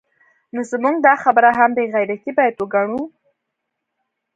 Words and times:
نو 0.53 0.61
زموږ 0.71 0.95
دا 1.07 1.13
خبره 1.23 1.49
هم 1.59 1.71
بې 1.77 1.83
غیرتي 1.93 2.31
باید 2.37 2.55
وګڼو 2.57 3.01